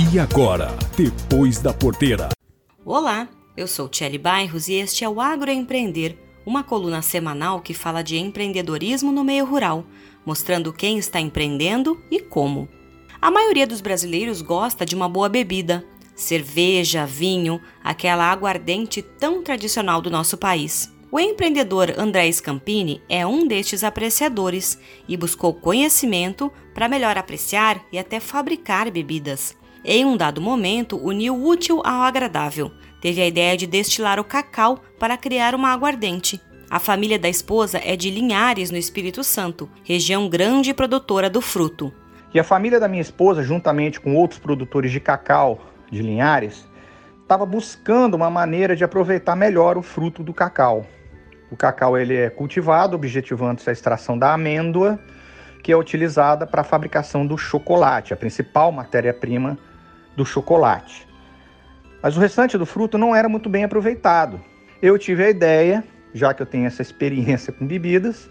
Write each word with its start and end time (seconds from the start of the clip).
E 0.00 0.16
agora, 0.16 0.68
depois 0.96 1.58
da 1.58 1.74
porteira. 1.74 2.28
Olá, 2.84 3.28
eu 3.56 3.66
sou 3.66 3.88
Tchelle 3.88 4.16
Bairros 4.16 4.68
e 4.68 4.74
este 4.74 5.02
é 5.02 5.08
o 5.08 5.20
Agroempreender, 5.20 6.16
uma 6.46 6.62
coluna 6.62 7.02
semanal 7.02 7.60
que 7.60 7.74
fala 7.74 8.00
de 8.00 8.16
empreendedorismo 8.16 9.10
no 9.10 9.24
meio 9.24 9.44
rural, 9.44 9.84
mostrando 10.24 10.72
quem 10.72 10.98
está 10.98 11.18
empreendendo 11.18 12.00
e 12.12 12.20
como. 12.20 12.68
A 13.20 13.28
maioria 13.28 13.66
dos 13.66 13.80
brasileiros 13.80 14.40
gosta 14.40 14.86
de 14.86 14.94
uma 14.94 15.08
boa 15.08 15.28
bebida, 15.28 15.84
cerveja, 16.14 17.04
vinho, 17.04 17.60
aquela 17.82 18.30
aguardente 18.30 19.02
tão 19.02 19.42
tradicional 19.42 20.00
do 20.00 20.08
nosso 20.08 20.38
país. 20.38 20.94
O 21.10 21.18
empreendedor 21.18 21.92
André 21.98 22.30
Scampini 22.30 23.02
é 23.08 23.26
um 23.26 23.48
destes 23.48 23.82
apreciadores 23.82 24.78
e 25.08 25.16
buscou 25.16 25.52
conhecimento 25.54 26.52
para 26.72 26.88
melhor 26.88 27.18
apreciar 27.18 27.84
e 27.90 27.98
até 27.98 28.20
fabricar 28.20 28.88
bebidas. 28.92 29.57
Em 29.84 30.04
um 30.04 30.16
dado 30.16 30.40
momento, 30.40 30.96
uniu 30.96 31.34
útil 31.34 31.80
ao 31.84 32.02
agradável. 32.02 32.72
Teve 33.00 33.22
a 33.22 33.26
ideia 33.26 33.56
de 33.56 33.66
destilar 33.66 34.18
o 34.18 34.24
cacau 34.24 34.80
para 34.98 35.16
criar 35.16 35.54
uma 35.54 35.72
aguardente. 35.72 36.40
A 36.70 36.78
família 36.78 37.18
da 37.18 37.28
esposa 37.28 37.80
é 37.82 37.96
de 37.96 38.10
Linhares, 38.10 38.70
no 38.70 38.76
Espírito 38.76 39.24
Santo, 39.24 39.70
região 39.84 40.28
grande 40.28 40.74
produtora 40.74 41.30
do 41.30 41.40
fruto. 41.40 41.92
E 42.34 42.38
a 42.38 42.44
família 42.44 42.78
da 42.78 42.88
minha 42.88 43.00
esposa, 43.00 43.42
juntamente 43.42 43.98
com 43.98 44.14
outros 44.14 44.38
produtores 44.38 44.92
de 44.92 45.00
cacau 45.00 45.60
de 45.90 46.02
Linhares, 46.02 46.68
estava 47.22 47.46
buscando 47.46 48.14
uma 48.14 48.28
maneira 48.28 48.76
de 48.76 48.84
aproveitar 48.84 49.34
melhor 49.34 49.78
o 49.78 49.82
fruto 49.82 50.22
do 50.22 50.34
cacau. 50.34 50.86
O 51.50 51.56
cacau 51.56 51.96
ele 51.96 52.16
é 52.16 52.28
cultivado 52.28 52.94
objetivando-se 52.94 53.70
a 53.70 53.72
extração 53.72 54.18
da 54.18 54.34
amêndoa, 54.34 54.98
que 55.62 55.72
é 55.72 55.76
utilizada 55.76 56.46
para 56.46 56.62
a 56.62 56.64
fabricação 56.64 57.26
do 57.26 57.36
chocolate, 57.36 58.12
a 58.12 58.16
principal 58.16 58.70
matéria-prima 58.72 59.58
do 60.16 60.24
chocolate. 60.24 61.06
Mas 62.02 62.16
o 62.16 62.20
restante 62.20 62.56
do 62.56 62.64
fruto 62.64 62.96
não 62.96 63.14
era 63.14 63.28
muito 63.28 63.48
bem 63.48 63.64
aproveitado. 63.64 64.40
Eu 64.80 64.96
tive 64.98 65.24
a 65.24 65.30
ideia, 65.30 65.84
já 66.14 66.32
que 66.32 66.42
eu 66.42 66.46
tenho 66.46 66.66
essa 66.66 66.82
experiência 66.82 67.52
com 67.52 67.66
bebidas, 67.66 68.30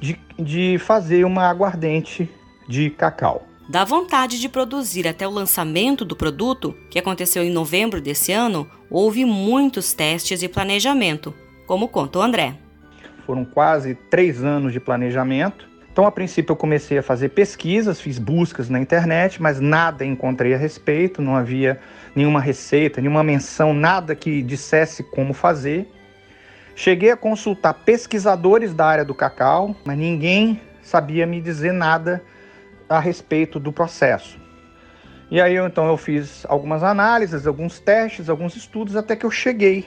de, 0.00 0.18
de 0.38 0.78
fazer 0.78 1.24
uma 1.24 1.48
aguardente 1.48 2.30
de 2.68 2.90
cacau. 2.90 3.46
Da 3.68 3.84
vontade 3.84 4.40
de 4.40 4.48
produzir 4.48 5.06
até 5.06 5.26
o 5.26 5.30
lançamento 5.30 6.04
do 6.04 6.16
produto, 6.16 6.76
que 6.90 6.98
aconteceu 6.98 7.42
em 7.44 7.50
novembro 7.50 8.00
desse 8.00 8.32
ano, 8.32 8.68
houve 8.90 9.24
muitos 9.24 9.92
testes 9.92 10.42
e 10.42 10.48
planejamento, 10.48 11.32
como 11.66 11.88
conta 11.88 12.18
o 12.18 12.22
André. 12.22 12.56
Foram 13.24 13.44
quase 13.44 13.94
três 13.94 14.42
anos 14.42 14.72
de 14.72 14.80
planejamento. 14.80 15.68
Então, 15.92 16.06
a 16.06 16.10
princípio, 16.10 16.52
eu 16.52 16.56
comecei 16.56 16.96
a 16.96 17.02
fazer 17.02 17.28
pesquisas, 17.28 18.00
fiz 18.00 18.18
buscas 18.18 18.70
na 18.70 18.80
internet, 18.80 19.42
mas 19.42 19.60
nada 19.60 20.06
encontrei 20.06 20.54
a 20.54 20.56
respeito, 20.56 21.20
não 21.20 21.36
havia 21.36 21.78
nenhuma 22.16 22.40
receita, 22.40 22.98
nenhuma 22.98 23.22
menção, 23.22 23.74
nada 23.74 24.14
que 24.14 24.42
dissesse 24.42 25.02
como 25.02 25.34
fazer. 25.34 25.86
Cheguei 26.74 27.10
a 27.10 27.16
consultar 27.16 27.74
pesquisadores 27.74 28.72
da 28.72 28.86
área 28.86 29.04
do 29.04 29.14
cacau, 29.14 29.76
mas 29.84 29.98
ninguém 29.98 30.58
sabia 30.82 31.26
me 31.26 31.42
dizer 31.42 31.72
nada 31.72 32.22
a 32.88 32.98
respeito 32.98 33.60
do 33.60 33.70
processo. 33.70 34.40
E 35.30 35.42
aí 35.42 35.54
eu, 35.54 35.66
então 35.66 35.86
eu 35.86 35.98
fiz 35.98 36.46
algumas 36.48 36.82
análises, 36.82 37.46
alguns 37.46 37.78
testes, 37.78 38.30
alguns 38.30 38.56
estudos 38.56 38.96
até 38.96 39.14
que 39.14 39.26
eu 39.26 39.30
cheguei 39.30 39.86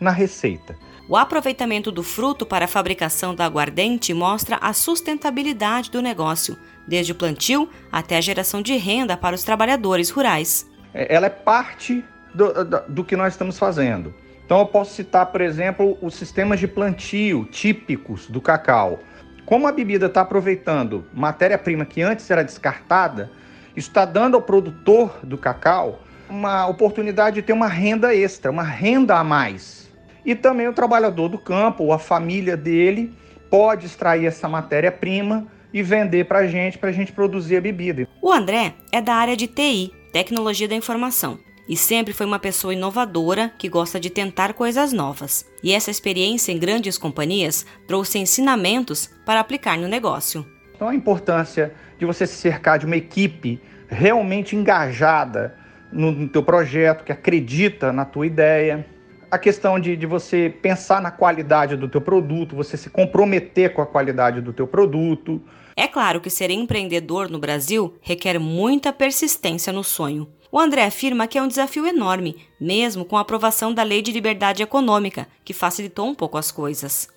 na 0.00 0.10
receita. 0.10 0.74
O 1.12 1.16
aproveitamento 1.18 1.92
do 1.92 2.02
fruto 2.02 2.46
para 2.46 2.64
a 2.64 2.68
fabricação 2.68 3.34
da 3.34 3.44
aguardente 3.44 4.14
mostra 4.14 4.56
a 4.56 4.72
sustentabilidade 4.72 5.90
do 5.90 6.00
negócio, 6.00 6.56
desde 6.88 7.12
o 7.12 7.14
plantio 7.14 7.68
até 7.92 8.16
a 8.16 8.20
geração 8.22 8.62
de 8.62 8.74
renda 8.78 9.14
para 9.14 9.34
os 9.34 9.44
trabalhadores 9.44 10.08
rurais. 10.08 10.66
É, 10.94 11.14
ela 11.14 11.26
é 11.26 11.28
parte 11.28 12.02
do, 12.34 12.64
do, 12.64 12.82
do 12.88 13.04
que 13.04 13.14
nós 13.14 13.34
estamos 13.34 13.58
fazendo. 13.58 14.14
Então 14.46 14.60
eu 14.60 14.64
posso 14.64 14.94
citar, 14.94 15.26
por 15.26 15.42
exemplo, 15.42 15.98
os 16.00 16.14
sistemas 16.14 16.58
de 16.58 16.66
plantio 16.66 17.44
típicos 17.44 18.26
do 18.28 18.40
cacau. 18.40 19.00
Como 19.44 19.68
a 19.68 19.72
bebida 19.72 20.06
está 20.06 20.22
aproveitando 20.22 21.04
matéria-prima 21.12 21.84
que 21.84 22.00
antes 22.00 22.30
era 22.30 22.42
descartada, 22.42 23.30
isso 23.76 23.88
está 23.88 24.06
dando 24.06 24.34
ao 24.34 24.40
produtor 24.40 25.20
do 25.22 25.36
cacau 25.36 26.00
uma 26.26 26.66
oportunidade 26.66 27.34
de 27.34 27.42
ter 27.42 27.52
uma 27.52 27.68
renda 27.68 28.14
extra, 28.14 28.50
uma 28.50 28.62
renda 28.62 29.18
a 29.18 29.22
mais. 29.22 29.81
E 30.24 30.34
também 30.34 30.68
o 30.68 30.72
trabalhador 30.72 31.28
do 31.28 31.38
campo, 31.38 31.84
ou 31.84 31.92
a 31.92 31.98
família 31.98 32.56
dele, 32.56 33.12
pode 33.50 33.86
extrair 33.86 34.26
essa 34.26 34.48
matéria-prima 34.48 35.46
e 35.72 35.82
vender 35.82 36.26
para 36.26 36.40
a 36.40 36.46
gente, 36.46 36.78
para 36.78 36.90
a 36.90 36.92
gente 36.92 37.12
produzir 37.12 37.56
a 37.56 37.60
bebida. 37.60 38.06
O 38.20 38.30
André 38.30 38.74
é 38.92 39.00
da 39.00 39.14
área 39.14 39.36
de 39.36 39.46
TI, 39.46 39.92
Tecnologia 40.12 40.68
da 40.68 40.74
Informação 40.74 41.38
e 41.68 41.76
sempre 41.76 42.12
foi 42.12 42.26
uma 42.26 42.38
pessoa 42.38 42.74
inovadora 42.74 43.50
que 43.56 43.68
gosta 43.68 43.98
de 43.98 44.10
tentar 44.10 44.52
coisas 44.52 44.92
novas. 44.92 45.46
E 45.62 45.72
essa 45.72 45.90
experiência 45.90 46.52
em 46.52 46.58
grandes 46.58 46.98
companhias 46.98 47.64
trouxe 47.86 48.18
ensinamentos 48.18 49.08
para 49.24 49.40
aplicar 49.40 49.78
no 49.78 49.88
negócio. 49.88 50.44
Então 50.74 50.88
a 50.88 50.94
importância 50.94 51.72
de 51.98 52.04
você 52.04 52.26
se 52.26 52.34
cercar 52.34 52.78
de 52.78 52.86
uma 52.86 52.96
equipe 52.96 53.60
realmente 53.88 54.56
engajada 54.56 55.56
no, 55.92 56.10
no 56.10 56.28
teu 56.28 56.42
projeto, 56.42 57.04
que 57.04 57.12
acredita 57.12 57.92
na 57.92 58.04
tua 58.04 58.26
ideia. 58.26 58.84
A 59.32 59.38
questão 59.38 59.80
de, 59.80 59.96
de 59.96 60.04
você 60.04 60.54
pensar 60.60 61.00
na 61.00 61.10
qualidade 61.10 61.74
do 61.74 61.88
teu 61.88 62.02
produto, 62.02 62.54
você 62.54 62.76
se 62.76 62.90
comprometer 62.90 63.72
com 63.72 63.80
a 63.80 63.86
qualidade 63.86 64.42
do 64.42 64.52
teu 64.52 64.66
produto. 64.66 65.40
É 65.74 65.88
claro 65.88 66.20
que 66.20 66.28
ser 66.28 66.50
empreendedor 66.50 67.30
no 67.30 67.38
Brasil 67.38 67.94
requer 68.02 68.38
muita 68.38 68.92
persistência 68.92 69.72
no 69.72 69.82
sonho. 69.82 70.28
O 70.50 70.60
André 70.60 70.84
afirma 70.84 71.26
que 71.26 71.38
é 71.38 71.42
um 71.42 71.48
desafio 71.48 71.86
enorme, 71.86 72.36
mesmo 72.60 73.06
com 73.06 73.16
a 73.16 73.22
aprovação 73.22 73.72
da 73.72 73.82
Lei 73.82 74.02
de 74.02 74.12
Liberdade 74.12 74.62
Econômica, 74.62 75.26
que 75.42 75.54
facilitou 75.54 76.06
um 76.06 76.14
pouco 76.14 76.36
as 76.36 76.52
coisas. 76.52 77.08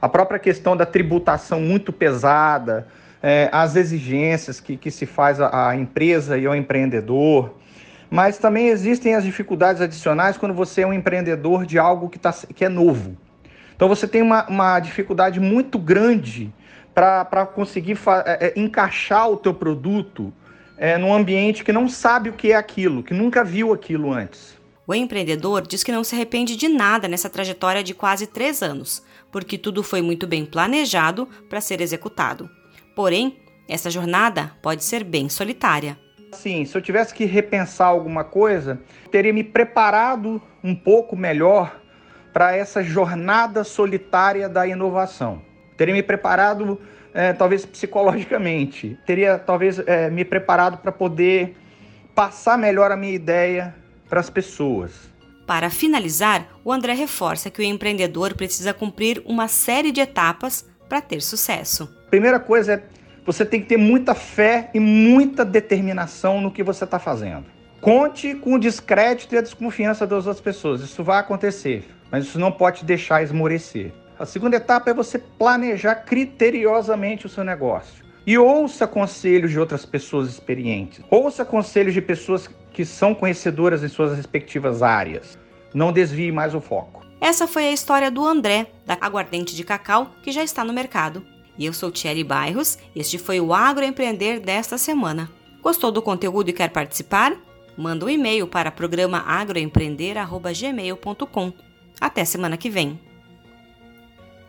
A 0.00 0.08
própria 0.08 0.38
questão 0.38 0.74
da 0.74 0.86
tributação 0.86 1.60
muito 1.60 1.92
pesada, 1.92 2.88
é, 3.22 3.50
as 3.52 3.76
exigências 3.76 4.60
que, 4.60 4.78
que 4.78 4.90
se 4.90 5.04
faz 5.04 5.38
à 5.38 5.76
empresa 5.76 6.38
e 6.38 6.46
ao 6.46 6.56
empreendedor, 6.56 7.54
mas 8.10 8.38
também 8.38 8.68
existem 8.68 9.14
as 9.14 9.22
dificuldades 9.22 9.80
adicionais 9.80 10.36
quando 10.36 10.52
você 10.52 10.82
é 10.82 10.86
um 10.86 10.92
empreendedor 10.92 11.64
de 11.64 11.78
algo 11.78 12.08
que, 12.08 12.18
tá, 12.18 12.34
que 12.54 12.64
é 12.64 12.68
novo. 12.68 13.16
Então 13.76 13.88
você 13.88 14.06
tem 14.06 14.20
uma, 14.20 14.46
uma 14.48 14.80
dificuldade 14.80 15.38
muito 15.38 15.78
grande 15.78 16.52
para 16.92 17.46
conseguir 17.46 17.96
é, 18.26 18.48
é, 18.48 18.60
encaixar 18.60 19.30
o 19.30 19.36
teu 19.36 19.54
produto 19.54 20.32
é, 20.76 20.98
num 20.98 21.14
ambiente 21.14 21.62
que 21.64 21.72
não 21.72 21.88
sabe 21.88 22.28
o 22.28 22.32
que 22.32 22.52
é 22.52 22.56
aquilo, 22.56 23.02
que 23.02 23.14
nunca 23.14 23.44
viu 23.44 23.72
aquilo 23.72 24.12
antes. 24.12 24.58
O 24.86 24.94
empreendedor 24.94 25.66
diz 25.66 25.84
que 25.84 25.92
não 25.92 26.02
se 26.02 26.16
arrepende 26.16 26.56
de 26.56 26.68
nada 26.68 27.06
nessa 27.06 27.30
trajetória 27.30 27.82
de 27.82 27.94
quase 27.94 28.26
três 28.26 28.60
anos, 28.60 29.02
porque 29.30 29.56
tudo 29.56 29.82
foi 29.84 30.02
muito 30.02 30.26
bem 30.26 30.44
planejado 30.44 31.28
para 31.48 31.60
ser 31.60 31.80
executado. 31.80 32.50
Porém, 32.96 33.38
essa 33.68 33.88
jornada 33.88 34.52
pode 34.60 34.82
ser 34.82 35.04
bem 35.04 35.28
solitária. 35.28 35.96
Sim, 36.32 36.64
se 36.64 36.76
eu 36.76 36.82
tivesse 36.82 37.12
que 37.12 37.24
repensar 37.24 37.88
alguma 37.88 38.24
coisa, 38.24 38.80
teria 39.10 39.32
me 39.32 39.44
preparado 39.44 40.40
um 40.62 40.74
pouco 40.74 41.16
melhor 41.16 41.80
para 42.32 42.54
essa 42.54 42.82
jornada 42.82 43.64
solitária 43.64 44.48
da 44.48 44.66
inovação. 44.66 45.42
Teria 45.76 45.94
me 45.94 46.02
preparado 46.02 46.80
é, 47.12 47.32
talvez 47.32 47.66
psicologicamente. 47.66 48.98
Teria 49.04 49.38
talvez 49.38 49.78
é, 49.80 50.10
me 50.10 50.24
preparado 50.24 50.78
para 50.78 50.92
poder 50.92 51.56
passar 52.14 52.56
melhor 52.56 52.92
a 52.92 52.96
minha 52.96 53.14
ideia 53.14 53.74
para 54.08 54.20
as 54.20 54.30
pessoas. 54.30 55.10
Para 55.46 55.68
finalizar, 55.68 56.46
o 56.64 56.72
André 56.72 56.92
reforça 56.92 57.50
que 57.50 57.60
o 57.60 57.64
empreendedor 57.64 58.34
precisa 58.34 58.72
cumprir 58.72 59.20
uma 59.26 59.48
série 59.48 59.90
de 59.90 60.00
etapas 60.00 60.64
para 60.88 61.00
ter 61.00 61.20
sucesso. 61.20 61.88
Primeira 62.08 62.38
coisa 62.38 62.74
é 62.74 62.82
você 63.32 63.44
tem 63.44 63.60
que 63.60 63.68
ter 63.68 63.76
muita 63.76 64.12
fé 64.12 64.70
e 64.74 64.80
muita 64.80 65.44
determinação 65.44 66.40
no 66.40 66.50
que 66.50 66.64
você 66.64 66.82
está 66.82 66.98
fazendo. 66.98 67.44
Conte 67.80 68.34
com 68.34 68.54
o 68.54 68.58
descrédito 68.58 69.32
e 69.36 69.38
a 69.38 69.40
desconfiança 69.40 70.04
das 70.04 70.26
outras 70.26 70.40
pessoas. 70.40 70.80
Isso 70.80 71.04
vai 71.04 71.20
acontecer, 71.20 71.88
mas 72.10 72.24
isso 72.24 72.40
não 72.40 72.50
pode 72.50 72.84
deixar 72.84 73.22
esmorecer. 73.22 73.92
A 74.18 74.26
segunda 74.26 74.56
etapa 74.56 74.90
é 74.90 74.94
você 74.94 75.16
planejar 75.16 75.94
criteriosamente 75.94 77.24
o 77.24 77.28
seu 77.28 77.44
negócio. 77.44 78.04
E 78.26 78.36
ouça 78.36 78.84
conselhos 78.84 79.52
de 79.52 79.60
outras 79.60 79.86
pessoas 79.86 80.28
experientes. 80.28 81.00
Ouça 81.08 81.44
conselhos 81.44 81.94
de 81.94 82.02
pessoas 82.02 82.50
que 82.72 82.84
são 82.84 83.14
conhecedoras 83.14 83.84
em 83.84 83.88
suas 83.88 84.16
respectivas 84.16 84.82
áreas. 84.82 85.38
Não 85.72 85.92
desvie 85.92 86.32
mais 86.32 86.52
o 86.52 86.60
foco. 86.60 87.06
Essa 87.20 87.46
foi 87.46 87.68
a 87.68 87.72
história 87.72 88.10
do 88.10 88.26
André, 88.26 88.66
da 88.84 88.98
Aguardente 89.00 89.54
de 89.54 89.62
Cacau, 89.62 90.10
que 90.20 90.32
já 90.32 90.42
está 90.42 90.64
no 90.64 90.72
mercado. 90.72 91.24
E 91.60 91.66
eu 91.66 91.72
sou 91.74 91.92
Thierry 91.92 92.24
Bairros, 92.24 92.78
este 92.96 93.18
foi 93.18 93.38
o 93.38 93.52
Agroempreender 93.52 94.40
desta 94.40 94.78
semana. 94.78 95.30
Gostou 95.62 95.92
do 95.92 96.00
conteúdo 96.00 96.48
e 96.48 96.54
quer 96.54 96.70
participar? 96.70 97.36
Manda 97.76 98.06
um 98.06 98.08
e-mail 98.08 98.46
para 98.46 98.70
programa 98.70 99.18
agroempreender.gmail.com. 99.18 101.52
Até 102.00 102.24
semana 102.24 102.56
que 102.56 102.70
vem. 102.70 102.98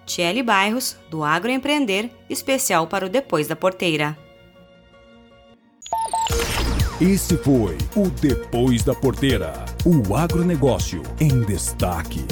Tiele 0.05 0.41
Bairros, 0.41 0.95
do 1.09 1.21
Agroempreender, 1.21 2.09
especial 2.29 2.87
para 2.87 3.05
o 3.05 3.09
Depois 3.09 3.45
da 3.45 3.57
Porteira. 3.57 4.17
Esse 7.01 7.35
foi 7.35 7.77
o 7.93 8.09
Depois 8.09 8.83
da 8.83 8.95
Porteira. 8.95 9.65
O 9.85 10.15
agronegócio 10.15 11.03
em 11.19 11.41
destaque. 11.41 12.25